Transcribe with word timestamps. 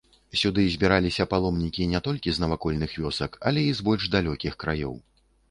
Сюды 0.41 0.61
збіраліся 0.75 1.27
паломнікі 1.33 1.87
не 1.91 2.01
толькі 2.07 2.33
з 2.39 2.43
навакольных 2.45 2.97
вёсак, 3.05 3.39
але 3.51 3.61
і 3.69 3.77
з 3.83 3.87
больш 3.91 4.09
далёкіх 4.19 4.59
краёў. 4.67 4.99